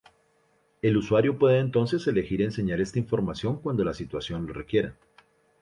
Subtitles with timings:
[0.81, 4.95] El usuario puede entonces elegir enseñar esta información cuando la situación lo requiera.